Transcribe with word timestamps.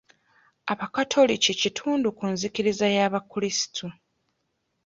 Abakatoliki 0.71 1.51
kitundu 1.61 2.07
ku 2.17 2.25
nzikiriza 2.33 2.85
y'abakulisitu. 2.95 3.85